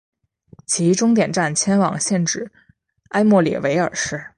[0.65, 2.51] 其终点站迁往现址
[3.09, 4.19] 埃默里维尔市。